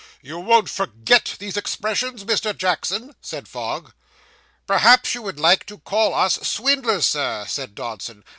'You 0.23 0.39
won't 0.39 0.67
forget 0.67 1.35
these 1.37 1.55
expressions, 1.55 2.23
Mr. 2.23 2.57
Jackson?' 2.57 3.15
said 3.21 3.47
Fogg. 3.47 3.93
'Perhaps 4.65 5.13
you 5.13 5.21
would 5.21 5.39
like 5.39 5.63
to 5.67 5.77
call 5.77 6.15
us 6.15 6.39
swindlers, 6.41 7.05
sir,' 7.05 7.45
said 7.47 7.75
Dodson. 7.75 8.23